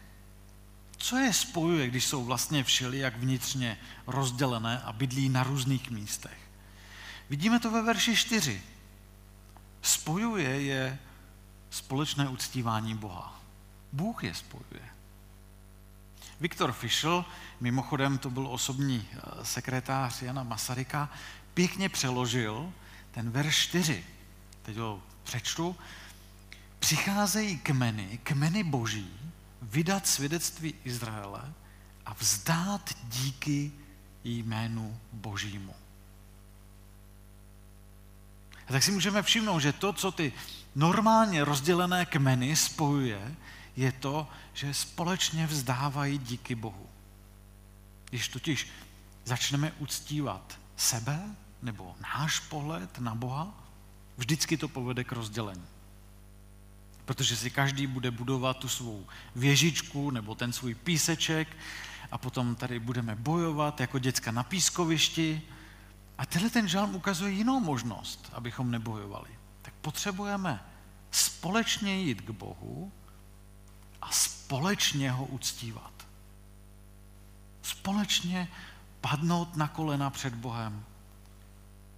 Co 1.02 1.16
je 1.16 1.32
spojuje, 1.32 1.88
když 1.88 2.04
jsou 2.04 2.24
vlastně 2.24 2.64
všeli 2.64 2.98
jak 2.98 3.16
vnitřně 3.16 3.78
rozdělené 4.06 4.80
a 4.80 4.92
bydlí 4.92 5.28
na 5.28 5.42
různých 5.42 5.90
místech? 5.90 6.38
Vidíme 7.30 7.60
to 7.60 7.70
ve 7.70 7.82
verši 7.82 8.16
4. 8.16 8.62
Spojuje 9.82 10.62
je 10.62 10.98
společné 11.70 12.28
uctívání 12.28 12.94
Boha. 12.94 13.40
Bůh 13.92 14.24
je 14.24 14.34
spojuje. 14.34 14.88
Viktor 16.40 16.72
Fischl, 16.72 17.24
mimochodem 17.60 18.18
to 18.18 18.30
byl 18.30 18.46
osobní 18.46 19.08
eh, 19.12 19.44
sekretář 19.44 20.22
Jana 20.22 20.42
Masaryka, 20.42 21.10
pěkně 21.54 21.88
přeložil 21.88 22.72
ten 23.10 23.30
verš 23.30 23.56
4. 23.56 24.04
Teď 24.62 24.76
ho 24.76 25.02
přečtu. 25.24 25.76
Přicházejí 26.78 27.58
kmeny, 27.58 28.20
kmeny 28.22 28.64
boží, 28.64 29.10
vydat 29.62 30.06
svědectví 30.06 30.74
Izraele 30.84 31.52
a 32.06 32.14
vzdát 32.14 32.90
díky 33.04 33.72
jménu 34.24 35.00
božímu. 35.12 35.74
A 38.68 38.72
tak 38.72 38.82
si 38.82 38.92
můžeme 38.92 39.22
všimnout, 39.22 39.60
že 39.60 39.72
to, 39.72 39.92
co 39.92 40.12
ty 40.12 40.32
normálně 40.74 41.44
rozdělené 41.44 42.06
kmeny 42.06 42.56
spojuje, 42.56 43.36
je 43.76 43.92
to, 43.92 44.28
že 44.54 44.74
společně 44.74 45.46
vzdávají 45.46 46.18
díky 46.18 46.54
Bohu. 46.54 46.86
Když 48.10 48.28
totiž 48.28 48.68
začneme 49.24 49.72
uctívat 49.72 50.58
sebe 50.76 51.20
nebo 51.62 51.94
náš 52.00 52.38
pohled 52.38 52.98
na 52.98 53.14
Boha, 53.14 53.54
vždycky 54.16 54.56
to 54.56 54.68
povede 54.68 55.04
k 55.04 55.12
rozdělení. 55.12 55.66
Protože 57.10 57.36
si 57.36 57.50
každý 57.50 57.86
bude 57.86 58.10
budovat 58.10 58.56
tu 58.56 58.68
svou 58.68 59.06
věžičku 59.36 60.10
nebo 60.10 60.34
ten 60.34 60.52
svůj 60.52 60.74
píseček 60.74 61.56
a 62.12 62.18
potom 62.18 62.54
tady 62.54 62.78
budeme 62.78 63.14
bojovat 63.14 63.80
jako 63.80 63.98
děcka 63.98 64.30
na 64.30 64.42
pískovišti. 64.42 65.42
A 66.18 66.26
tenhle 66.26 66.50
ten 66.50 66.68
žalm 66.68 66.94
ukazuje 66.94 67.32
jinou 67.32 67.60
možnost, 67.60 68.30
abychom 68.32 68.70
nebojovali. 68.70 69.28
Tak 69.62 69.74
potřebujeme 69.80 70.64
společně 71.10 72.00
jít 72.02 72.20
k 72.20 72.30
Bohu 72.30 72.92
a 74.02 74.12
společně 74.12 75.10
ho 75.10 75.24
uctívat. 75.24 75.92
Společně 77.62 78.48
padnout 79.00 79.56
na 79.56 79.68
kolena 79.68 80.10
před 80.10 80.34
Bohem. 80.34 80.84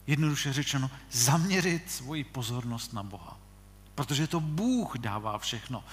Jednoduše 0.06 0.52
řečeno, 0.52 0.90
zaměřit 1.10 1.90
svoji 1.90 2.24
pozornost 2.24 2.92
na 2.92 3.02
Boha. 3.02 3.41
Protože 4.02 4.26
to 4.26 4.40
Bůh 4.40 4.98
dává 4.98 5.38
všechno. 5.38 5.84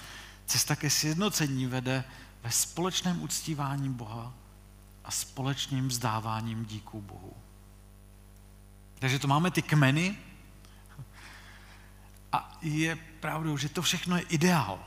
Cesta 0.46 0.76
ke 0.76 0.90
sjednocení 0.90 1.66
vede 1.66 2.04
ve 2.42 2.50
společném 2.50 3.22
uctívání 3.22 3.88
Boha 3.88 4.34
a 5.04 5.10
společným 5.10 5.88
vzdáváním 5.88 6.64
díků 6.64 7.00
Bohu. 7.00 7.32
Takže 8.98 9.18
to 9.18 9.28
máme 9.28 9.50
ty 9.50 9.62
kmeny 9.62 10.18
a 12.32 12.58
je 12.62 12.96
pravdou, 12.96 13.56
že 13.56 13.68
to 13.68 13.82
všechno 13.82 14.16
je 14.16 14.22
ideál. 14.22 14.78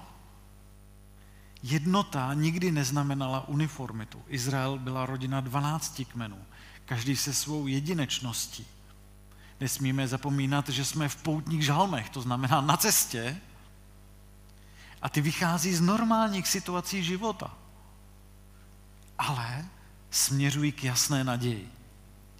Jednota 1.64 2.34
nikdy 2.34 2.72
neznamenala 2.72 3.48
uniformitu. 3.48 4.24
Izrael 4.28 4.80
byla 4.80 5.06
rodina 5.06 5.42
12 5.42 6.02
kmenů, 6.12 6.46
každý 6.86 7.16
se 7.16 7.34
svou 7.34 7.68
jedinečností. 7.68 8.68
Nesmíme 9.64 10.08
zapomínat, 10.08 10.70
že 10.70 10.86
jsme 10.86 11.10
v 11.10 11.16
poutních 11.16 11.66
žalmech, 11.66 12.10
to 12.10 12.22
znamená 12.22 12.62
na 12.62 12.78
cestě, 12.78 13.42
a 15.02 15.10
ty 15.10 15.22
vychází 15.22 15.74
z 15.74 15.82
normálních 15.82 16.48
situací 16.48 17.04
života. 17.04 17.54
Ale 19.18 19.66
směřují 20.12 20.72
k 20.72 20.84
jasné 20.84 21.24
naději. 21.24 21.72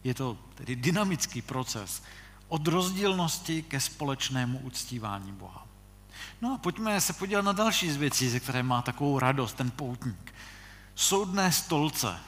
Je 0.04 0.14
to 0.14 0.38
tedy 0.56 0.76
dynamický 0.76 1.42
proces 1.42 2.04
od 2.48 2.68
rozdílnosti 2.68 3.64
ke 3.64 3.80
společnému 3.80 4.60
uctívání 4.60 5.32
Boha. 5.32 5.68
No 6.42 6.54
a 6.54 6.58
pojďme 6.58 7.02
se 7.02 7.14
podívat 7.14 7.42
na 7.42 7.52
další 7.52 7.92
z 7.92 7.98
věcí, 7.98 8.30
ze 8.30 8.40
které 8.40 8.64
má 8.64 8.82
takovou 8.82 9.20
radost 9.20 9.54
ten 9.54 9.72
poutník. 9.72 10.34
Soudné 10.96 11.52
stolce, 11.52 12.20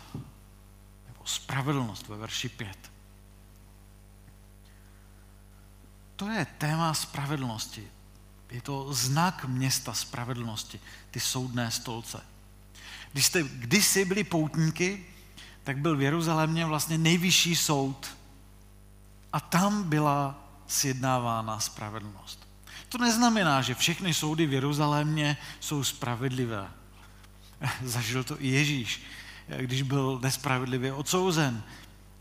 nebo 1.08 1.26
spravedlnost 1.26 2.08
ve 2.08 2.18
verši 2.18 2.50
5. 2.50 2.95
To 6.16 6.30
je 6.30 6.46
téma 6.58 6.94
spravedlnosti. 6.94 7.88
Je 8.52 8.62
to 8.62 8.94
znak 8.94 9.46
města 9.46 9.94
spravedlnosti, 9.94 10.80
ty 11.12 11.20
soudné 11.20 11.72
stolce. 11.72 12.22
Když 13.12 13.26
jste 13.26 13.44
kdysi 13.44 14.06
byli 14.06 14.24
poutníky, 14.24 15.06
tak 15.64 15.78
byl 15.78 15.98
v 15.98 16.02
Jeruzalémě 16.02 16.66
vlastně 16.66 16.98
nejvyšší 16.98 17.56
soud. 17.56 18.18
A 19.34 19.40
tam 19.40 19.84
byla 19.84 20.50
sjednávána 20.68 21.60
spravedlnost. 21.60 22.48
To 22.90 22.98
neznamená, 22.98 23.62
že 23.62 23.76
všechny 23.76 24.14
soudy 24.14 24.46
v 24.46 24.54
Jeruzalémě 24.54 25.38
jsou 25.60 25.84
spravedlivé. 25.84 26.68
Zažil 27.84 28.24
to 28.24 28.42
i 28.42 28.48
Ježíš, 28.48 29.02
když 29.60 29.82
byl 29.82 30.20
nespravedlivě 30.24 30.94
odsouzen. 30.94 31.64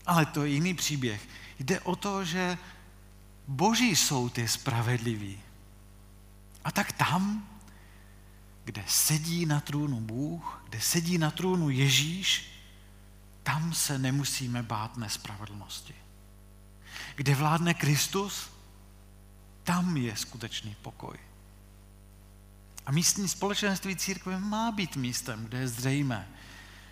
Ale 0.05 0.25
to 0.25 0.43
je 0.43 0.51
jiný 0.51 0.73
příběh. 0.73 1.27
Jde 1.59 1.79
o 1.79 1.95
to, 1.95 2.25
že 2.25 2.57
boží 3.47 3.95
soud 3.95 4.37
je 4.37 4.47
spravedlivý. 4.47 5.39
A 6.63 6.71
tak 6.71 6.91
tam, 6.91 7.49
kde 8.63 8.83
sedí 8.87 9.45
na 9.45 9.59
trůnu 9.59 9.99
Bůh, 9.99 10.63
kde 10.69 10.81
sedí 10.81 11.17
na 11.17 11.31
trůnu 11.31 11.69
Ježíš, 11.69 12.51
tam 13.43 13.73
se 13.73 13.99
nemusíme 13.99 14.63
bát 14.63 14.97
nespravedlnosti. 14.97 15.95
Kde 17.15 17.35
vládne 17.35 17.73
Kristus, 17.73 18.49
tam 19.63 19.97
je 19.97 20.17
skutečný 20.17 20.75
pokoj. 20.81 21.17
A 22.85 22.91
místní 22.91 23.27
společenství 23.27 23.95
církve 23.95 24.39
má 24.39 24.71
být 24.71 24.95
místem, 24.95 25.45
kde 25.45 25.57
je 25.57 25.67
zřejmé, 25.67 26.29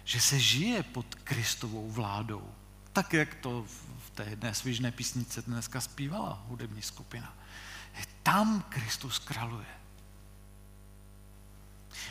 že 0.04 0.22
se 0.22 0.40
žije 0.40 0.84
pod 0.84 1.16
Kristovou 1.16 1.92
vládou. 1.92 2.50
Tak, 2.94 3.14
jak 3.14 3.36
to 3.36 3.64
v 3.64 3.83
té 4.14 4.24
jedné 4.24 4.54
svižné 4.54 4.92
písnice 4.92 5.42
dneska 5.42 5.82
zpívala 5.82 6.44
hudební 6.48 6.82
skupina. 6.82 7.38
Tam 8.24 8.62
Kristus 8.70 9.20
králuje. 9.20 9.66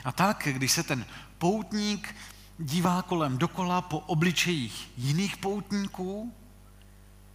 A 0.05 0.13
tak, 0.13 0.49
když 0.53 0.73
se 0.73 0.83
ten 0.83 1.07
poutník 1.39 2.17
dívá 2.59 3.03
kolem 3.03 3.39
dokola 3.39 3.81
po 3.81 3.99
obličejích 3.99 4.91
jiných 4.97 5.37
poutníků, 5.37 6.35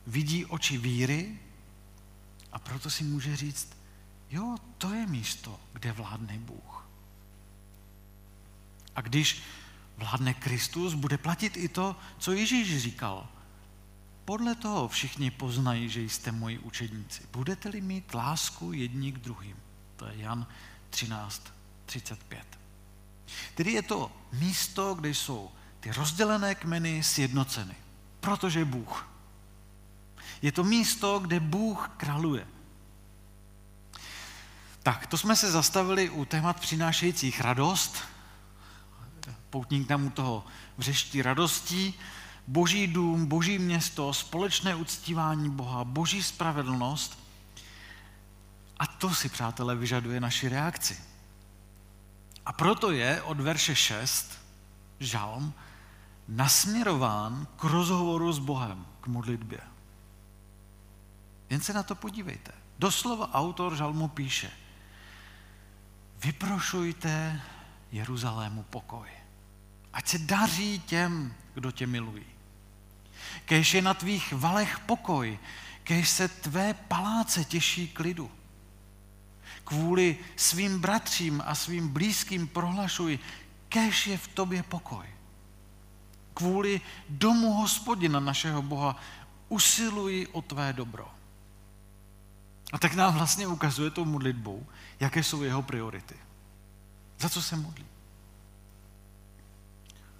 vidí 0.08 0.46
oči 0.46 0.78
víry 0.78 1.40
a 2.52 2.60
proto 2.60 2.90
si 2.90 3.04
může 3.04 3.36
říct, 3.36 3.78
jo, 4.30 4.56
to 4.78 4.94
je 4.94 5.08
místo, 5.08 5.60
kde 5.74 5.92
vládne 5.92 6.38
Bůh. 6.40 6.90
A 8.96 9.02
když 9.02 9.44
vládne 9.98 10.34
Kristus, 10.34 10.94
bude 10.94 11.18
platit 11.18 11.58
i 11.58 11.68
to, 11.70 11.96
co 12.18 12.32
Ježíš 12.32 12.82
říkal. 12.82 13.30
Podle 14.28 14.56
toho 14.56 14.88
všichni 14.88 15.32
poznají, 15.32 15.90
že 15.90 16.02
jste 16.02 16.32
moji 16.32 16.60
učedníci. 16.60 17.24
Budete-li 17.32 17.82
mít 17.82 18.14
lásku 18.14 18.74
jedni 18.74 19.12
k 19.12 19.18
druhým. 19.18 19.56
To 19.96 20.06
je 20.06 20.14
Jan 20.18 20.48
13, 20.90 21.54
35. 21.86 22.46
Tedy 23.56 23.72
je 23.72 23.82
to 23.82 24.12
místo, 24.34 24.96
kde 24.96 25.10
jsou 25.10 25.52
ty 25.80 25.92
rozdělené 25.92 26.56
kmeny 26.56 27.04
sjednoceny. 27.04 27.76
Protože 28.20 28.66
Bůh. 28.66 29.10
Je 30.42 30.52
to 30.52 30.64
místo, 30.64 31.20
kde 31.20 31.40
Bůh 31.40 31.92
králuje. 31.98 32.48
Tak, 34.84 35.08
to 35.08 35.18
jsme 35.18 35.36
se 35.36 35.52
zastavili 35.52 36.10
u 36.10 36.26
témat 36.26 36.60
přinášejících 36.60 37.42
radost. 37.42 37.98
Poutník 39.50 39.90
nám 39.90 40.06
u 40.06 40.10
toho 40.10 40.46
vřeští 40.78 41.22
radostí. 41.22 41.94
Boží 42.48 42.88
dům, 42.88 43.26
boží 43.26 43.60
město, 43.60 44.14
společné 44.14 44.76
uctívání 44.76 45.50
Boha, 45.50 45.84
boží 45.84 46.24
spravedlnost. 46.24 47.20
A 48.80 48.88
to 48.88 49.14
si, 49.14 49.30
přátelé, 49.30 49.76
vyžaduje 49.76 50.20
naši 50.20 50.50
reakci. 50.50 51.00
A 52.46 52.54
proto 52.54 52.92
je 52.92 53.22
od 53.22 53.40
verše 53.40 53.76
6 53.76 54.40
žalm 55.00 55.54
nasměrován 56.28 57.48
k 57.56 57.64
rozhovoru 57.64 58.34
s 58.34 58.40
Bohem, 58.40 58.86
k 59.02 59.08
modlitbě. 59.08 59.60
Jen 61.50 61.62
se 61.62 61.74
na 61.74 61.84
to 61.84 61.96
podívejte. 61.96 62.52
Doslova 62.80 63.34
autor 63.34 63.76
žalmu 63.76 64.08
píše, 64.08 64.52
vyprošujte 66.24 67.42
Jeruzalému 67.92 68.64
pokoj. 68.64 69.10
Ať 69.94 70.08
se 70.08 70.18
daří 70.18 70.80
těm, 70.80 71.34
kdo 71.54 71.72
tě 71.72 71.88
milují. 71.88 72.37
Kež 73.46 73.74
je 73.74 73.82
na 73.82 73.94
tvých 73.94 74.34
valech 74.34 74.80
pokoj, 74.80 75.40
kež 75.84 76.10
se 76.10 76.28
tvé 76.28 76.74
paláce 76.74 77.46
těší 77.46 77.88
klidu. 77.88 78.32
Kvůli 79.64 80.18
svým 80.36 80.80
bratřím 80.80 81.44
a 81.46 81.56
svým 81.56 81.90
blízkým 81.90 82.48
prohlašuj, 82.48 83.20
kež 83.70 84.08
je 84.08 84.18
v 84.18 84.28
tobě 84.28 84.64
pokoj. 84.64 85.06
Kvůli 86.34 86.82
domu 87.10 87.54
hospodina 87.54 88.20
našeho 88.20 88.62
Boha 88.62 88.96
usiluji 89.50 90.28
o 90.28 90.42
tvé 90.42 90.74
dobro. 90.74 91.08
A 92.74 92.78
tak 92.78 92.94
nám 92.94 93.14
vlastně 93.14 93.48
ukazuje 93.48 93.92
tou 93.92 94.06
modlitbou, 94.06 94.66
jaké 95.00 95.24
jsou 95.24 95.44
jeho 95.44 95.62
priority. 95.62 96.16
Za 97.20 97.30
co 97.30 97.42
se 97.42 97.56
modlí? 97.56 97.86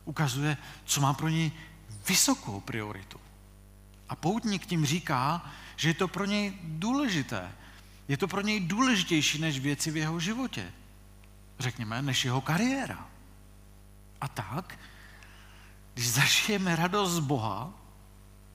Ukazuje, 0.06 0.58
co 0.86 1.02
má 1.02 1.14
pro 1.14 1.30
něj 1.30 1.52
vysokou 2.08 2.60
prioritu. 2.60 3.20
A 4.10 4.16
poutník 4.16 4.66
tím 4.66 4.86
říká, 4.86 5.52
že 5.76 5.90
je 5.90 5.94
to 5.94 6.08
pro 6.08 6.26
něj 6.26 6.54
důležité. 6.64 7.52
Je 8.08 8.18
to 8.18 8.28
pro 8.28 8.42
něj 8.42 8.60
důležitější 8.60 9.42
než 9.42 9.60
věci 9.60 9.92
v 9.92 9.98
jeho 9.98 10.20
životě. 10.20 10.72
Řekněme, 11.60 12.02
než 12.02 12.26
jeho 12.26 12.42
kariéra. 12.42 13.08
A 14.22 14.28
tak, 14.28 14.80
když 15.94 16.10
zažijeme 16.10 16.76
radost 16.76 17.12
z 17.12 17.20
Boha, 17.20 17.74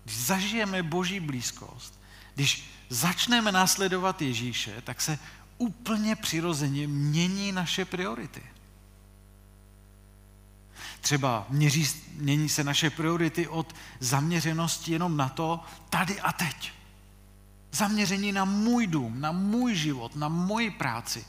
když 0.04 0.16
zažijeme 0.16 0.82
Boží 0.82 1.20
blízkost, 1.20 2.00
když 2.34 2.70
začneme 2.88 3.52
následovat 3.52 4.22
Ježíše, 4.22 4.82
tak 4.82 5.00
se 5.00 5.18
úplně 5.58 6.16
přirozeně 6.16 6.88
mění 6.88 7.52
naše 7.52 7.84
priority. 7.84 8.42
Třeba 11.02 11.46
měří, 11.48 11.88
mění 12.14 12.48
se 12.48 12.64
naše 12.64 12.90
priority 12.90 13.48
od 13.48 13.74
zaměřenosti 14.00 14.92
jenom 14.92 15.16
na 15.16 15.28
to 15.28 15.60
tady 15.90 16.20
a 16.20 16.32
teď. 16.32 16.72
Zaměření 17.72 18.32
na 18.32 18.44
můj 18.44 18.86
dům, 18.86 19.20
na 19.20 19.32
můj 19.32 19.74
život, 19.74 20.16
na 20.16 20.28
moji 20.28 20.70
práci. 20.70 21.24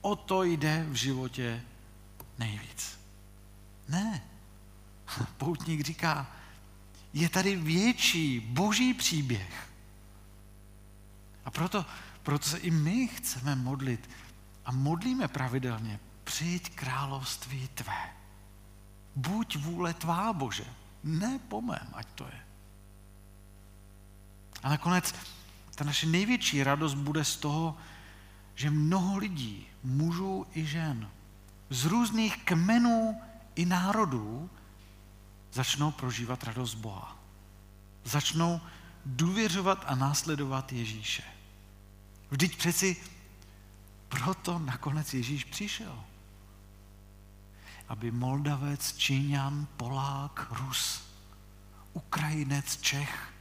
O 0.00 0.16
to 0.16 0.42
jde 0.42 0.86
v 0.88 0.94
životě 0.94 1.62
nejvíc. 2.38 2.98
Ne. 3.88 4.22
Poutník 5.38 5.80
říká, 5.80 6.26
je 7.12 7.28
tady 7.28 7.56
větší 7.56 8.40
boží 8.40 8.94
příběh. 8.94 9.68
A 11.44 11.50
proto, 11.50 11.86
proto 12.22 12.48
se 12.48 12.58
i 12.58 12.70
my 12.70 13.08
chceme 13.08 13.56
modlit 13.56 14.10
a 14.64 14.72
modlíme 14.72 15.28
pravidelně. 15.28 16.00
Přijď 16.24 16.74
království 16.74 17.68
tvé. 17.74 18.17
Buď 19.18 19.56
vůle 19.56 19.94
tvá, 19.94 20.32
Bože. 20.32 20.64
Ne 21.04 21.38
po 21.48 21.60
mém, 21.60 21.88
ať 21.92 22.06
to 22.14 22.24
je. 22.24 22.40
A 24.62 24.68
nakonec 24.68 25.14
ta 25.74 25.84
naše 25.84 26.06
největší 26.06 26.62
radost 26.62 26.94
bude 26.94 27.24
z 27.24 27.36
toho, 27.36 27.76
že 28.54 28.70
mnoho 28.70 29.18
lidí, 29.18 29.66
mužů 29.82 30.46
i 30.54 30.66
žen, 30.66 31.10
z 31.70 31.84
různých 31.84 32.44
kmenů 32.44 33.20
i 33.54 33.66
národů 33.66 34.50
začnou 35.52 35.90
prožívat 35.90 36.44
radost 36.44 36.74
Boha. 36.74 37.18
Začnou 38.04 38.60
důvěřovat 39.06 39.84
a 39.86 39.94
následovat 39.94 40.72
Ježíše. 40.72 41.22
Vždyť 42.30 42.56
přeci 42.56 42.96
proto 44.08 44.58
nakonec 44.58 45.14
Ježíš 45.14 45.44
přišel. 45.44 46.04
Aby 47.88 48.10
Moldavec, 48.10 48.96
Číňan, 48.96 49.66
Polák, 49.76 50.46
Rus, 50.50 51.02
Ukrajinec, 51.92 52.76
Čech, 52.76 53.32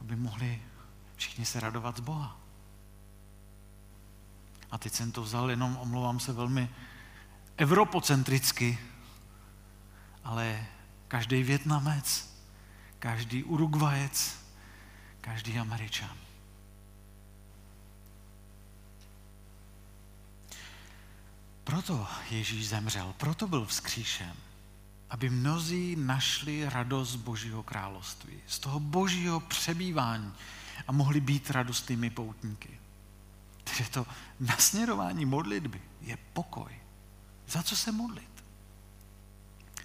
aby 0.00 0.16
mohli 0.16 0.62
všichni 1.16 1.46
se 1.46 1.60
radovat 1.60 1.96
z 1.96 2.00
Boha. 2.00 2.36
A 4.70 4.78
teď 4.78 4.92
jsem 4.92 5.12
to 5.12 5.22
vzal, 5.22 5.50
jenom 5.50 5.76
omlouvám 5.76 6.20
se 6.20 6.32
velmi 6.32 6.70
evropocentricky, 7.56 8.78
ale 10.24 10.66
každý 11.08 11.42
Větnamec, 11.42 12.34
každý 12.98 13.44
Urugvajec, 13.44 14.44
každý 15.20 15.58
Američan. 15.58 16.23
Proto 21.64 22.06
Ježíš 22.30 22.68
zemřel, 22.68 23.14
proto 23.16 23.48
byl 23.48 23.66
vzkříšen, 23.66 24.36
aby 25.10 25.30
mnozí 25.30 25.96
našli 25.96 26.68
radost 26.68 27.16
Božího 27.16 27.62
království, 27.62 28.34
z 28.46 28.58
toho 28.58 28.80
Božího 28.80 29.40
přebývání 29.40 30.32
a 30.86 30.92
mohli 30.92 31.20
být 31.20 31.50
radostnými 31.50 32.10
poutníky. 32.10 32.80
Takže 33.64 33.84
to 33.90 34.06
nasměrování 34.40 35.24
modlitby 35.24 35.80
je 36.00 36.18
pokoj. 36.32 36.72
Za 37.48 37.62
co 37.62 37.76
se 37.76 37.92
modlit? 37.92 38.44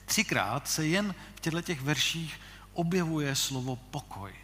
Třikrát 0.05 0.69
se 0.69 0.87
jen 0.87 1.15
v 1.35 1.39
těchto 1.39 1.61
těch 1.61 1.81
verších 1.81 2.39
objevuje 2.73 3.35
slovo 3.35 3.75
pokoj. 3.75 4.35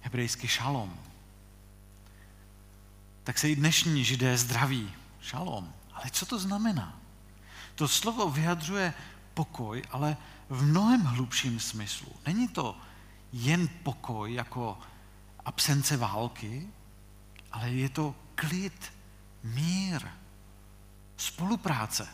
Hebrejský 0.00 0.48
šalom. 0.48 0.98
Tak 3.24 3.38
se 3.38 3.50
i 3.50 3.56
dnešní 3.56 4.04
židé 4.04 4.38
zdraví. 4.38 4.92
Šalom. 5.24 5.72
Ale 5.92 6.10
co 6.10 6.26
to 6.26 6.38
znamená? 6.38 7.00
To 7.74 7.88
slovo 7.88 8.30
vyjadřuje 8.30 8.94
pokoj, 9.34 9.82
ale 9.90 10.16
v 10.48 10.62
mnohem 10.62 11.02
hlubším 11.02 11.60
smyslu. 11.60 12.12
Není 12.26 12.48
to 12.48 12.76
jen 13.32 13.68
pokoj 13.82 14.34
jako 14.34 14.78
absence 15.44 15.96
války, 15.96 16.68
ale 17.52 17.70
je 17.70 17.88
to 17.88 18.14
klid, 18.34 18.92
mír, 19.42 20.08
spolupráce. 21.16 22.08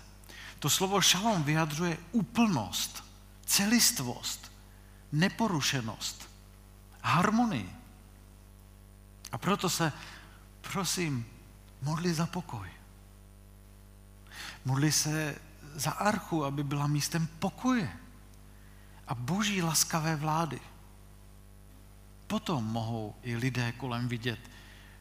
To 0.58 0.70
slovo 0.70 1.00
šalom 1.00 1.42
vyjadřuje 1.42 1.98
úplnost, 2.12 3.04
celistvost, 3.46 4.52
neporušenost, 5.12 6.30
harmonii. 7.02 7.76
A 9.32 9.38
proto 9.38 9.70
se, 9.70 9.92
prosím, 10.60 11.26
modli 11.82 12.14
za 12.14 12.26
pokoj. 12.26 12.79
Modli 14.64 14.92
se 14.92 15.38
za 15.74 15.90
archu, 15.90 16.44
aby 16.44 16.64
byla 16.64 16.86
místem 16.86 17.28
pokoje 17.38 17.92
a 19.06 19.14
boží 19.14 19.62
laskavé 19.62 20.16
vlády. 20.16 20.60
potom 22.26 22.64
mohou 22.64 23.14
i 23.22 23.36
lidé 23.36 23.72
kolem 23.72 24.08
vidět, 24.08 24.38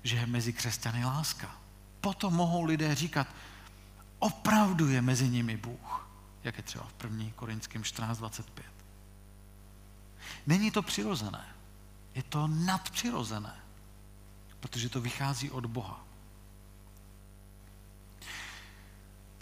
že 0.03 0.15
je 0.15 0.25
mezi 0.25 0.53
křesťany 0.53 1.05
láska. 1.05 1.55
Potom 2.01 2.33
mohou 2.33 2.63
lidé 2.63 2.95
říkat, 2.95 3.27
opravdu 4.19 4.89
je 4.89 5.01
mezi 5.01 5.29
nimi 5.29 5.57
Bůh, 5.57 6.09
jak 6.43 6.57
je 6.57 6.63
třeba 6.63 6.87
v 6.97 7.03
1. 7.03 7.25
Korinském 7.35 7.81
14.25. 7.81 8.63
Není 10.47 10.71
to 10.71 10.81
přirozené, 10.81 11.45
je 12.15 12.23
to 12.23 12.47
nadpřirozené, 12.47 13.55
protože 14.59 14.89
to 14.89 15.01
vychází 15.01 15.51
od 15.51 15.65
Boha. 15.65 16.08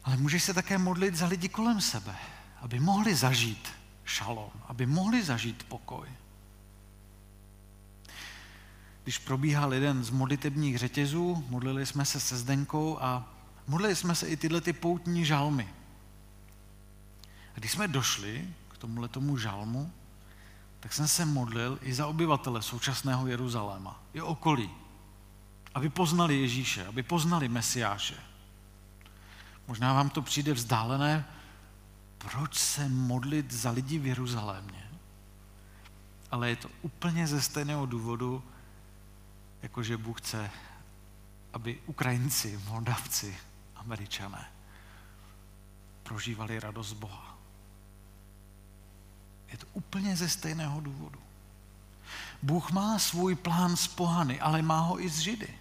Ale 0.07 0.17
můžeš 0.17 0.43
se 0.43 0.53
také 0.53 0.77
modlit 0.77 1.15
za 1.15 1.27
lidi 1.27 1.49
kolem 1.49 1.81
sebe, 1.81 2.15
aby 2.61 2.79
mohli 2.79 3.15
zažít 3.15 3.67
šalom, 4.05 4.49
aby 4.67 4.85
mohli 4.85 5.23
zažít 5.23 5.63
pokoj. 5.63 6.09
Když 9.03 9.17
probíhal 9.17 9.73
jeden 9.73 10.03
z 10.03 10.09
modlitebních 10.09 10.77
řetězů, 10.77 11.45
modlili 11.49 11.85
jsme 11.85 12.05
se 12.05 12.19
se 12.19 12.37
Zdenkou 12.37 12.97
a 13.01 13.33
modlili 13.67 13.95
jsme 13.95 14.15
se 14.15 14.27
i 14.27 14.37
tyhle 14.37 14.61
ty 14.61 14.73
poutní 14.73 15.25
žalmy. 15.25 15.73
A 17.55 17.59
když 17.59 17.71
jsme 17.71 17.87
došli 17.87 18.47
k 18.67 18.77
tomuhle 18.77 19.07
tomu 19.07 19.37
žalmu, 19.37 19.91
tak 20.79 20.93
jsem 20.93 21.07
se 21.07 21.25
modlil 21.25 21.79
i 21.81 21.93
za 21.93 22.07
obyvatele 22.07 22.61
současného 22.61 23.27
Jeruzaléma, 23.27 24.03
i 24.13 24.21
okolí, 24.21 24.69
aby 25.73 25.89
poznali 25.89 26.41
Ježíše, 26.41 26.85
aby 26.85 27.03
poznali 27.03 27.49
Mesiáše. 27.49 28.26
Možná 29.67 29.93
vám 29.93 30.09
to 30.09 30.21
přijde 30.21 30.53
vzdálené, 30.53 31.25
proč 32.17 32.55
se 32.55 32.89
modlit 32.89 33.53
za 33.53 33.71
lidi 33.71 33.99
v 33.99 34.05
Jeruzalémě? 34.05 34.87
Ale 36.31 36.49
je 36.49 36.55
to 36.55 36.69
úplně 36.81 37.27
ze 37.27 37.41
stejného 37.41 37.85
důvodu, 37.85 38.43
jakože 39.61 39.97
Bůh 39.97 40.21
chce, 40.21 40.49
aby 41.53 41.79
Ukrajinci, 41.85 42.59
Moldavci, 42.69 43.37
Američané 43.75 44.47
prožívali 46.07 46.59
radost 46.59 46.93
Boha. 46.93 47.37
Je 49.51 49.57
to 49.57 49.67
úplně 49.73 50.17
ze 50.17 50.29
stejného 50.29 50.81
důvodu. 50.81 51.19
Bůh 52.43 52.71
má 52.71 52.99
svůj 52.99 53.35
plán 53.35 53.75
s 53.75 53.87
pohany, 53.87 54.39
ale 54.39 54.61
má 54.61 54.79
ho 54.79 55.01
i 55.01 55.09
s 55.09 55.19
Židy. 55.19 55.59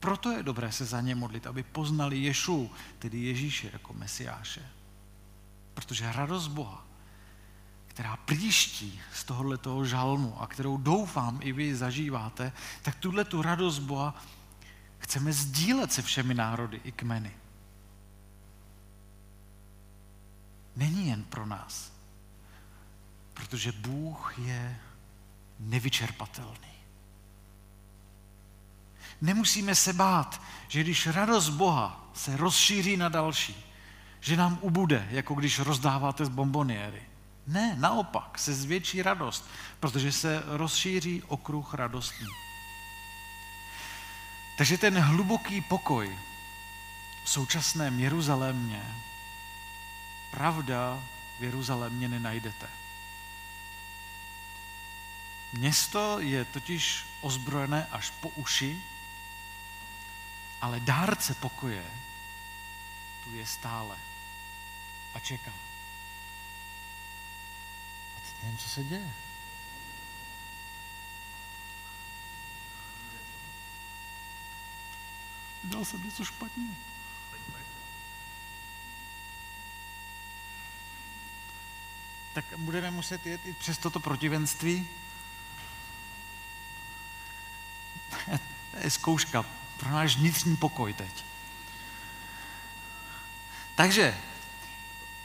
Proto 0.00 0.30
je 0.30 0.42
dobré 0.42 0.72
se 0.72 0.84
za 0.84 1.00
ně 1.00 1.14
modlit, 1.14 1.46
aby 1.46 1.62
poznali 1.62 2.18
Ješu, 2.18 2.70
tedy 2.98 3.18
Ježíše 3.18 3.70
jako 3.72 3.92
Mesiáše. 3.92 4.66
Protože 5.74 6.12
radost 6.12 6.48
Boha, 6.48 6.86
která 7.86 8.16
příští 8.16 9.00
z 9.14 9.24
tohohle 9.24 9.58
toho 9.58 9.84
žalmu 9.84 10.42
a 10.42 10.46
kterou 10.46 10.76
doufám 10.76 11.40
i 11.42 11.52
vy 11.52 11.76
zažíváte, 11.76 12.52
tak 12.82 12.94
tuhle 12.94 13.24
tu 13.24 13.42
radost 13.42 13.78
Boha 13.78 14.22
chceme 14.98 15.32
sdílet 15.32 15.92
se 15.92 16.02
všemi 16.02 16.34
národy 16.34 16.80
i 16.84 16.92
kmeny. 16.92 17.32
Není 20.76 21.08
jen 21.08 21.24
pro 21.24 21.46
nás, 21.46 21.92
protože 23.34 23.72
Bůh 23.72 24.38
je 24.38 24.80
nevyčerpatelný. 25.58 26.79
Nemusíme 29.20 29.74
se 29.74 29.92
bát, 29.92 30.42
že 30.68 30.80
když 30.80 31.06
radost 31.06 31.48
Boha 31.48 32.10
se 32.14 32.36
rozšíří 32.36 32.96
na 32.96 33.08
další, 33.08 33.64
že 34.20 34.36
nám 34.36 34.58
ubude, 34.60 35.08
jako 35.10 35.34
když 35.34 35.58
rozdáváte 35.58 36.24
z 36.24 36.28
bomboniéry. 36.28 37.02
Ne, 37.46 37.76
naopak, 37.78 38.38
se 38.38 38.54
zvětší 38.54 39.02
radost, 39.02 39.48
protože 39.80 40.12
se 40.12 40.42
rozšíří 40.46 41.22
okruh 41.22 41.74
radostný. 41.74 42.26
Takže 44.58 44.78
ten 44.78 44.98
hluboký 44.98 45.60
pokoj 45.60 46.18
v 47.24 47.30
současném 47.30 48.00
Jeruzalémě, 48.00 48.94
pravda 50.30 51.02
v 51.38 51.44
Jeruzalémě 51.44 52.08
nenajdete. 52.08 52.66
Město 55.52 56.20
je 56.20 56.44
totiž 56.44 57.04
ozbrojené 57.20 57.86
až 57.90 58.10
po 58.10 58.28
uši, 58.28 58.82
ale 60.60 60.80
dárce 60.80 61.34
pokoje 61.34 61.84
tu 63.24 63.34
je 63.34 63.46
stále 63.46 63.96
a 65.14 65.20
čeká. 65.20 65.52
A 68.16 68.20
teď 68.20 68.42
nevím, 68.42 68.58
co 68.58 68.68
se 68.68 68.84
děje. 68.84 69.12
Dělal 75.62 75.84
jsem 75.84 76.04
něco 76.04 76.24
špatně. 76.24 76.64
Tak 82.32 82.44
budeme 82.56 82.90
muset 82.90 83.26
jet 83.26 83.46
i 83.46 83.52
přes 83.52 83.78
toto 83.78 84.00
protivenství. 84.00 84.88
to 88.70 88.78
je 88.78 88.90
zkouška 88.90 89.59
pro 89.80 89.90
náš 89.90 90.16
vnitřní 90.16 90.56
pokoj 90.56 90.92
teď. 90.92 91.24
Takže 93.74 94.18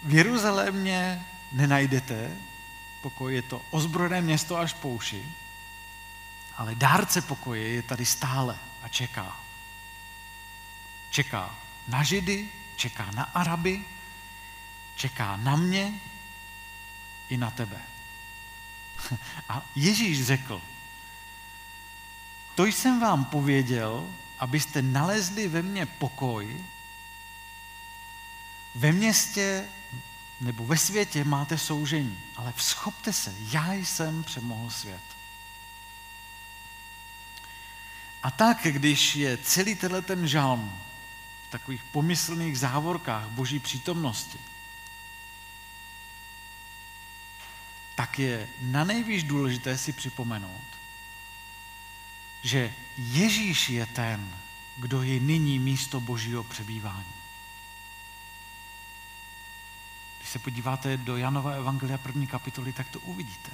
v 0.04 0.14
Jeruzalémě 0.14 1.26
nenajdete 1.52 2.38
pokoj, 3.02 3.36
je 3.36 3.42
to 3.42 3.62
ozbrojené 3.70 4.22
město 4.22 4.58
až 4.58 4.74
po 4.74 4.90
uši, 4.90 5.26
ale 6.58 6.76
dárce 6.76 7.22
pokoje 7.22 7.68
je 7.68 7.82
tady 7.82 8.06
stále 8.06 8.58
a 8.82 8.88
čeká. 8.88 9.40
Čeká 11.10 11.56
na 11.88 12.04
Židy, 12.04 12.50
čeká 12.76 13.12
na 13.12 13.24
Araby, 13.24 13.84
čeká 14.96 15.38
na 15.38 15.56
mě 15.56 15.94
i 17.30 17.38
na 17.38 17.52
tebe. 17.52 17.82
A 19.50 19.62
Ježíš 19.76 20.26
řekl, 20.26 20.62
to 22.56 22.66
jsem 22.66 23.00
vám 23.00 23.26
pověděl, 23.26 24.08
abyste 24.40 24.82
nalezli 24.82 25.48
ve 25.48 25.62
mně 25.62 25.86
pokoj. 25.86 26.66
Ve 28.76 28.92
městě 28.92 29.70
nebo 30.42 30.66
ve 30.66 30.78
světě 30.78 31.24
máte 31.24 31.58
soužení, 31.58 32.20
ale 32.36 32.54
vzchopte 32.56 33.14
se, 33.14 33.36
já 33.40 33.74
jsem 33.74 34.24
přemohl 34.24 34.70
svět. 34.70 35.02
A 38.24 38.32
tak, 38.32 38.58
když 38.64 39.16
je 39.16 39.38
celý 39.38 39.76
tenhle 39.76 40.02
ten 40.02 40.28
žalm 40.28 40.82
v 41.48 41.52
takových 41.52 41.84
pomyslných 41.84 42.60
závorkách 42.60 43.28
boží 43.28 43.60
přítomnosti, 43.60 44.40
tak 47.96 48.20
je 48.20 48.50
na 48.62 48.84
nejvíc 48.84 49.24
důležité 49.24 49.78
si 49.78 49.94
připomenout, 49.94 50.64
že 52.46 52.74
Ježíš 52.98 53.70
je 53.70 53.86
ten, 53.86 54.22
kdo 54.78 55.04
je 55.04 55.20
nyní 55.20 55.60
místo 55.60 56.00
božího 56.00 56.44
přebývání. 56.44 57.14
Když 60.18 60.30
se 60.30 60.40
podíváte 60.40 60.98
do 60.98 61.18
Janova 61.18 61.52
Evangelia 61.52 61.98
první 61.98 62.28
kapitoly, 62.28 62.74
tak 62.74 62.90
to 62.90 63.00
uvidíte. 63.00 63.52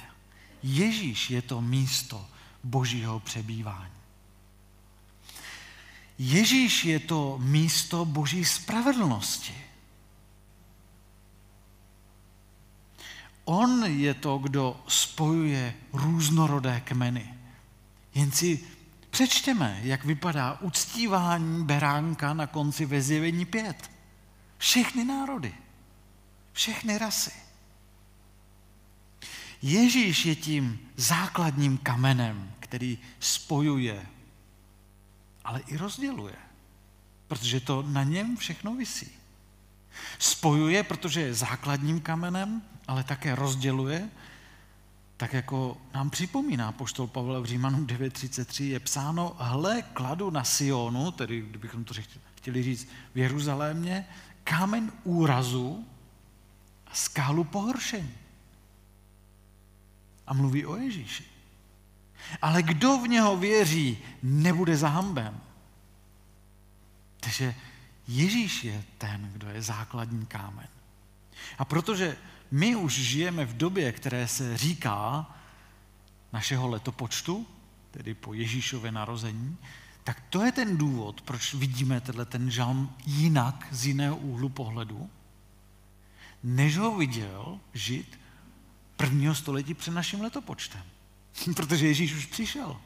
Ježíš 0.62 1.30
je 1.30 1.42
to 1.42 1.60
místo 1.60 2.26
božího 2.64 3.20
přebývání. 3.20 3.92
Ježíš 6.18 6.84
je 6.84 7.00
to 7.00 7.38
místo 7.38 8.04
boží 8.04 8.44
spravedlnosti. 8.44 9.54
On 13.44 13.84
je 13.84 14.14
to, 14.14 14.38
kdo 14.38 14.84
spojuje 14.88 15.74
různorodé 15.92 16.80
kmeny. 16.80 17.34
Jen 18.14 18.32
si 18.32 18.71
přečtěme, 19.12 19.80
jak 19.82 20.04
vypadá 20.04 20.58
uctívání 20.60 21.64
beránka 21.64 22.34
na 22.34 22.46
konci 22.46 22.86
ve 22.86 23.02
zjevení 23.02 23.44
pět. 23.44 23.90
Všechny 24.58 25.04
národy, 25.04 25.54
všechny 26.52 26.98
rasy. 26.98 27.32
Ježíš 29.62 30.26
je 30.26 30.36
tím 30.36 30.80
základním 30.96 31.78
kamenem, 31.78 32.52
který 32.60 32.98
spojuje, 33.20 34.06
ale 35.44 35.60
i 35.66 35.76
rozděluje, 35.76 36.36
protože 37.28 37.60
to 37.60 37.82
na 37.82 38.02
něm 38.02 38.36
všechno 38.36 38.74
visí. 38.74 39.12
Spojuje, 40.18 40.82
protože 40.82 41.20
je 41.20 41.34
základním 41.34 42.00
kamenem, 42.00 42.62
ale 42.88 43.04
také 43.04 43.34
rozděluje, 43.34 44.08
tak 45.22 45.32
jako 45.32 45.76
nám 45.94 46.10
připomíná 46.10 46.72
poštol 46.72 47.06
Pavel 47.06 47.42
v 47.42 47.46
Římanům 47.46 47.86
9.33, 47.86 48.64
je 48.64 48.80
psáno, 48.80 49.36
hle, 49.38 49.82
kladu 49.82 50.30
na 50.30 50.44
Sionu, 50.44 51.10
tedy 51.10 51.40
kdybychom 51.40 51.84
to 51.84 51.94
chtěli 52.36 52.62
říct 52.62 52.88
v 53.14 53.18
Jeruzalémě, 53.18 54.08
kámen 54.44 54.92
úrazu 55.04 55.86
a 56.86 56.94
skálu 56.94 57.44
pohoršení. 57.44 58.14
A 60.26 60.34
mluví 60.34 60.66
o 60.66 60.76
Ježíši. 60.76 61.24
ale 62.42 62.62
kdo 62.62 62.98
v 62.98 63.08
něho 63.08 63.36
věří, 63.36 63.98
nebude 64.22 64.76
zahamben. 64.76 65.40
Takže 67.20 67.54
Ježíš 68.08 68.64
je 68.64 68.84
ten, 68.98 69.30
kdo 69.32 69.48
je 69.48 69.62
základní 69.62 70.26
kámen. 70.26 70.68
A 71.58 71.64
protože 71.64 72.16
my 72.52 72.76
už 72.76 72.92
žijeme 72.94 73.44
v 73.44 73.56
době, 73.56 73.92
které 73.92 74.28
se 74.28 74.56
říká 74.56 75.30
našeho 76.32 76.68
letopočtu, 76.68 77.46
tedy 77.90 78.14
po 78.14 78.34
Ježíšově 78.34 78.92
narození, 78.92 79.58
tak 80.04 80.20
to 80.30 80.42
je 80.42 80.52
ten 80.52 80.76
důvod, 80.76 81.20
proč 81.20 81.54
vidíme 81.54 82.00
tenhle 82.00 82.24
ten 82.24 82.50
žalm 82.50 82.96
jinak, 83.06 83.68
z 83.70 83.86
jiného 83.86 84.16
úhlu 84.16 84.48
pohledu, 84.48 85.10
než 86.42 86.76
ho 86.76 86.96
viděl 86.96 87.60
žít 87.74 88.20
prvního 88.96 89.34
století 89.34 89.74
před 89.74 89.90
naším 89.90 90.20
letopočtem. 90.20 90.82
Protože 91.56 91.86
Ježíš 91.86 92.14
už 92.14 92.26
přišel. 92.26 92.80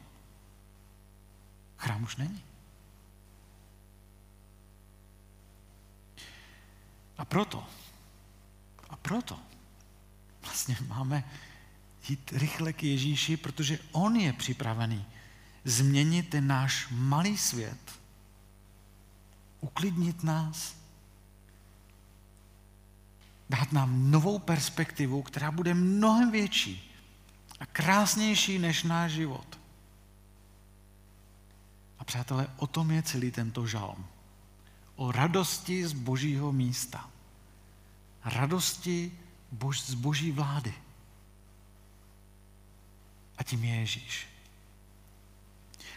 Chrám 1.77 2.03
už 2.03 2.15
není. 2.15 2.43
A 7.17 7.25
proto, 7.25 7.67
a 8.89 8.95
proto 8.95 9.46
vlastně 10.47 10.77
máme 10.87 11.23
jít 12.09 12.31
rychle 12.31 12.73
k 12.73 12.83
Ježíši, 12.83 13.37
protože 13.37 13.79
on 13.91 14.15
je 14.15 14.33
připravený 14.33 15.05
změnit 15.63 16.29
ten 16.29 16.47
náš 16.47 16.87
malý 16.91 17.37
svět, 17.37 17.99
uklidnit 19.61 20.23
nás, 20.23 20.75
dát 23.49 23.71
nám 23.71 24.11
novou 24.11 24.39
perspektivu, 24.39 25.21
která 25.21 25.51
bude 25.51 25.73
mnohem 25.73 26.31
větší 26.31 26.91
a 27.59 27.65
krásnější 27.65 28.59
než 28.59 28.83
náš 28.83 29.11
život. 29.11 29.59
A 31.99 32.03
přátelé, 32.03 32.47
o 32.57 32.67
tom 32.67 32.91
je 32.91 33.03
celý 33.03 33.31
tento 33.31 33.67
žalm. 33.67 34.05
O 34.95 35.11
radosti 35.11 35.87
z 35.87 35.93
božího 35.93 36.51
místa. 36.51 37.09
Radosti 38.25 39.11
bož, 39.51 39.81
z 39.81 39.93
boží 39.93 40.31
vlády. 40.31 40.73
A 43.37 43.43
tím 43.43 43.63
je 43.63 43.75
Ježíš. 43.75 44.27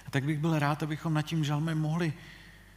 A 0.07 0.11
tak 0.11 0.25
bych 0.25 0.39
byl 0.39 0.59
rád, 0.59 0.83
abychom 0.83 1.15
nad 1.15 1.23
tím 1.23 1.45
žalmem 1.45 1.79
mohli 1.79 2.13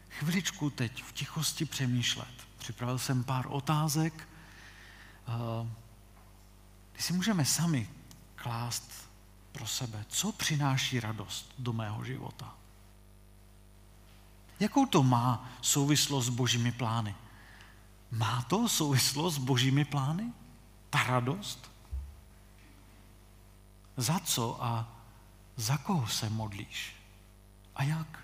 chviličku 0.10 0.70
teď 0.70 1.04
v 1.04 1.12
tichosti 1.12 1.66
přemýšlet. 1.66 2.48
Připravil 2.58 3.00
jsem 3.00 3.24
pár 3.24 3.46
otázek, 3.50 4.28
kdy 6.92 7.02
si 7.02 7.14
můžeme 7.14 7.46
sami 7.46 7.90
klást 8.36 9.10
pro 9.52 9.68
sebe, 9.68 10.06
co 10.08 10.32
přináší 10.32 11.00
radost 11.00 11.54
do 11.60 11.74
mého 11.74 12.04
života. 12.04 12.56
Jakou 14.60 14.86
to 14.86 15.04
má 15.04 15.50
souvislost 15.62 16.26
s 16.26 16.30
božími 16.30 16.72
plány? 16.72 17.16
Má 18.12 18.42
to 18.42 18.70
souvislost 18.70 19.36
s 19.36 19.38
božími 19.38 19.86
plány? 19.86 20.34
Ta 20.94 21.04
radost? 21.04 21.72
Za 23.98 24.20
co 24.20 24.64
a 24.64 24.88
za 25.56 25.78
koho 25.78 26.08
se 26.08 26.30
modlíš? 26.30 26.96
A 27.76 27.84
jak? 27.84 28.23